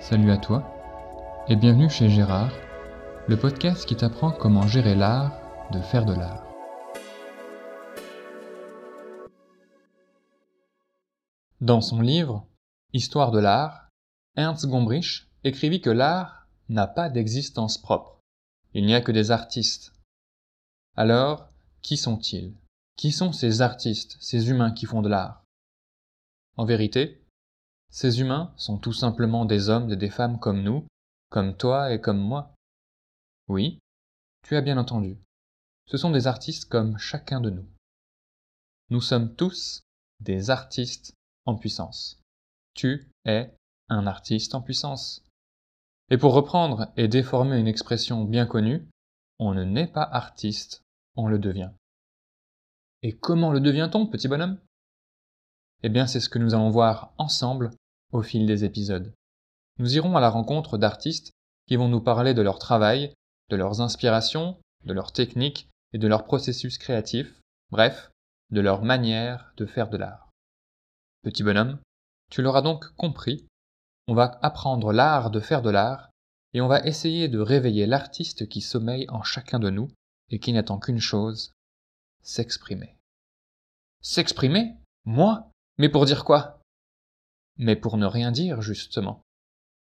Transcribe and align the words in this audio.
Salut 0.00 0.30
à 0.30 0.38
toi 0.38 0.64
et 1.46 1.56
bienvenue 1.56 1.90
chez 1.90 2.08
Gérard, 2.08 2.52
le 3.28 3.38
podcast 3.38 3.86
qui 3.86 3.96
t'apprend 3.96 4.32
comment 4.32 4.66
gérer 4.66 4.94
l'art 4.94 5.32
de 5.70 5.80
faire 5.80 6.06
de 6.06 6.14
l'art. 6.14 6.44
Dans 11.60 11.80
son 11.80 12.00
livre 12.00 12.46
Histoire 12.92 13.30
de 13.30 13.38
l'art, 13.38 13.88
Ernst 14.36 14.66
Gombrich 14.66 15.28
écrivit 15.44 15.80
que 15.80 15.90
l'art 15.90 16.48
n'a 16.68 16.86
pas 16.86 17.10
d'existence 17.10 17.78
propre. 17.78 18.20
Il 18.72 18.86
n'y 18.86 18.94
a 18.94 19.00
que 19.00 19.12
des 19.12 19.30
artistes. 19.30 19.92
Alors, 20.96 21.48
qui 21.82 21.96
sont-ils? 21.96 22.54
Qui 22.96 23.12
sont 23.12 23.32
ces 23.32 23.60
artistes, 23.62 24.16
ces 24.20 24.50
humains 24.50 24.72
qui 24.72 24.86
font 24.86 25.02
de 25.02 25.08
l'art? 25.08 25.44
En 26.56 26.64
vérité, 26.64 27.19
ces 27.90 28.20
humains 28.20 28.52
sont 28.56 28.78
tout 28.78 28.92
simplement 28.92 29.44
des 29.44 29.68
hommes 29.68 29.90
et 29.90 29.96
des 29.96 30.10
femmes 30.10 30.38
comme 30.38 30.62
nous, 30.62 30.86
comme 31.28 31.56
toi 31.56 31.92
et 31.92 32.00
comme 32.00 32.20
moi. 32.20 32.54
Oui, 33.48 33.78
tu 34.42 34.56
as 34.56 34.60
bien 34.60 34.78
entendu. 34.78 35.18
Ce 35.86 35.96
sont 35.96 36.10
des 36.10 36.26
artistes 36.26 36.68
comme 36.68 36.98
chacun 36.98 37.40
de 37.40 37.50
nous. 37.50 37.66
Nous 38.90 39.00
sommes 39.00 39.34
tous 39.34 39.82
des 40.20 40.50
artistes 40.50 41.14
en 41.46 41.56
puissance. 41.56 42.20
Tu 42.74 43.10
es 43.24 43.54
un 43.88 44.06
artiste 44.06 44.54
en 44.54 44.62
puissance. 44.62 45.24
Et 46.10 46.18
pour 46.18 46.32
reprendre 46.32 46.92
et 46.96 47.08
déformer 47.08 47.58
une 47.58 47.68
expression 47.68 48.24
bien 48.24 48.46
connue, 48.46 48.88
on 49.38 49.54
ne 49.54 49.64
naît 49.64 49.86
pas 49.86 50.02
artiste, 50.02 50.82
on 51.16 51.26
le 51.26 51.38
devient. 51.38 51.70
Et 53.02 53.16
comment 53.16 53.52
le 53.52 53.60
devient-on, 53.60 54.06
petit 54.06 54.28
bonhomme? 54.28 54.58
Eh 55.82 55.88
bien, 55.88 56.06
c'est 56.06 56.20
ce 56.20 56.28
que 56.28 56.38
nous 56.38 56.54
allons 56.54 56.70
voir 56.70 57.14
ensemble 57.16 57.70
au 58.12 58.22
fil 58.22 58.46
des 58.46 58.64
épisodes. 58.64 59.12
Nous 59.78 59.96
irons 59.96 60.16
à 60.16 60.20
la 60.20 60.30
rencontre 60.30 60.78
d'artistes 60.78 61.32
qui 61.66 61.76
vont 61.76 61.88
nous 61.88 62.00
parler 62.00 62.34
de 62.34 62.42
leur 62.42 62.58
travail, 62.58 63.14
de 63.48 63.56
leurs 63.56 63.80
inspirations, 63.80 64.58
de 64.84 64.92
leurs 64.92 65.12
techniques 65.12 65.68
et 65.92 65.98
de 65.98 66.08
leur 66.08 66.24
processus 66.24 66.78
créatif, 66.78 67.40
bref, 67.70 68.10
de 68.50 68.60
leur 68.60 68.82
manière 68.82 69.52
de 69.56 69.66
faire 69.66 69.88
de 69.88 69.96
l'art. 69.96 70.30
Petit 71.22 71.42
bonhomme, 71.42 71.78
tu 72.30 72.42
l'auras 72.42 72.62
donc 72.62 72.88
compris, 72.94 73.46
on 74.06 74.14
va 74.14 74.38
apprendre 74.42 74.92
l'art 74.92 75.30
de 75.30 75.40
faire 75.40 75.62
de 75.62 75.70
l'art 75.70 76.10
et 76.52 76.60
on 76.60 76.68
va 76.68 76.80
essayer 76.80 77.28
de 77.28 77.38
réveiller 77.38 77.86
l'artiste 77.86 78.48
qui 78.48 78.60
sommeille 78.60 79.06
en 79.08 79.22
chacun 79.22 79.58
de 79.58 79.70
nous 79.70 79.90
et 80.30 80.38
qui 80.38 80.52
n'attend 80.52 80.78
qu'une 80.78 81.00
chose, 81.00 81.52
s'exprimer. 82.22 82.96
S'exprimer? 84.00 84.76
Moi? 85.04 85.50
Mais 85.78 85.88
pour 85.88 86.06
dire 86.06 86.24
quoi? 86.24 86.59
Mais 87.62 87.76
pour 87.76 87.98
ne 87.98 88.06
rien 88.06 88.32
dire, 88.32 88.62
justement. 88.62 89.20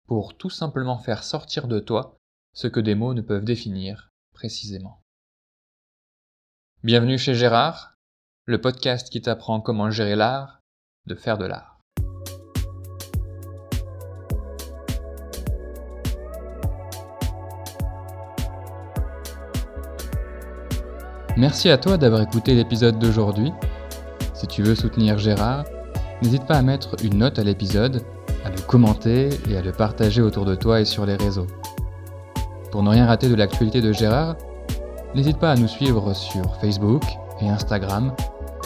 Pour 0.07 0.37
tout 0.37 0.51
simplement 0.51 0.99
faire 0.99 1.23
sortir 1.23 1.67
de 1.67 1.79
toi 1.79 2.15
ce 2.53 2.67
que 2.67 2.79
des 2.79 2.93
mots 2.93 3.15
ne 3.15 3.21
peuvent 3.21 3.43
définir 3.43 4.11
précisément. 4.35 5.01
Bienvenue 6.83 7.17
chez 7.17 7.33
Gérard, 7.33 7.95
le 8.45 8.61
podcast 8.61 9.09
qui 9.09 9.19
t'apprend 9.19 9.61
comment 9.61 9.89
gérer 9.89 10.15
l'art 10.15 10.59
de 11.07 11.15
faire 11.15 11.39
de 11.39 11.45
l'art. 11.45 11.79
Merci 21.35 21.69
à 21.69 21.79
toi 21.79 21.97
d'avoir 21.97 22.21
écouté 22.21 22.53
l'épisode 22.53 22.99
d'aujourd'hui. 22.99 23.51
Si 24.35 24.45
tu 24.45 24.61
veux 24.61 24.75
soutenir 24.75 25.17
Gérard, 25.17 25.65
n'hésite 26.21 26.45
pas 26.45 26.57
à 26.57 26.61
mettre 26.61 26.95
une 27.03 27.17
note 27.17 27.39
à 27.39 27.43
l'épisode, 27.43 28.03
à 28.43 28.49
le 28.49 28.59
commenter 28.61 29.29
et 29.49 29.57
à 29.57 29.61
le 29.61 29.71
partager 29.71 30.21
autour 30.21 30.43
de 30.45 30.55
toi 30.55 30.81
et 30.81 30.85
sur 30.85 31.05
les 31.05 31.15
réseaux. 31.15 31.47
Pour 32.71 32.83
ne 32.83 32.89
rien 32.89 33.05
rater 33.05 33.29
de 33.29 33.35
l'actualité 33.35 33.81
de 33.81 33.91
Gérard, 33.91 34.35
n'hésite 35.13 35.37
pas 35.37 35.51
à 35.51 35.55
nous 35.55 35.67
suivre 35.67 36.13
sur 36.13 36.55
Facebook 36.57 37.03
et 37.41 37.49
Instagram 37.49 38.13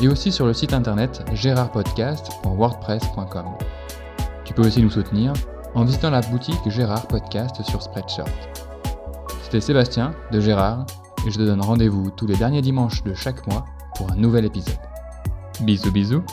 et 0.02 0.08
aussi 0.08 0.32
sur 0.32 0.46
le 0.46 0.54
site 0.54 0.74
internet 0.74 1.24
gérardpodcast.wordpress.com. 1.34 3.46
Tu 4.46 4.54
peux 4.54 4.66
aussi 4.66 4.82
nous 4.82 4.90
soutenir 4.90 5.34
en 5.76 5.84
visitant 5.84 6.10
la 6.10 6.22
boutique 6.22 6.68
Gérard 6.68 7.06
Podcast 7.08 7.62
sur 7.64 7.82
Spreadshirt. 7.82 8.30
C'était 9.44 9.60
Sébastien 9.62 10.14
de 10.32 10.40
Gérard 10.40 10.86
et 11.26 11.32
je 11.32 11.38
te 11.38 11.44
donne 11.44 11.62
rendez-vous 11.62 12.12
tous 12.12 12.28
les 12.28 12.36
derniers 12.36 12.62
dimanches 12.62 13.04
de 13.04 13.14
chaque 13.14 13.46
mois 13.48 13.66
pour 13.96 14.12
un 14.12 14.16
nouvel 14.16 14.46
épisode. 14.46 14.78
Bisous 15.62 15.92
bisous 15.92 16.24